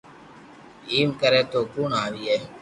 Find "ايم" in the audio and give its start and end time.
0.91-1.09